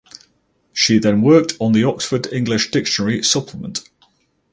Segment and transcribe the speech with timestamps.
[0.73, 3.87] She then worked on the Oxford English Dictionary Supplement.